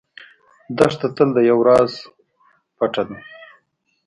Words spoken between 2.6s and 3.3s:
پټه ده.